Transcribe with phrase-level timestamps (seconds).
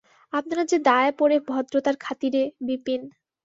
[0.33, 3.01] আপনারা যে দায়ে পড়ে ভদ্রতার খাতিরে– বিপিন।